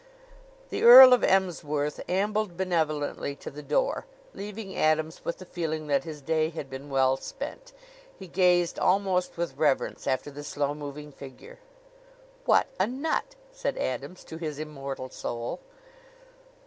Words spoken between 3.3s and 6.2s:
to the door, leaving Adams with the feeling that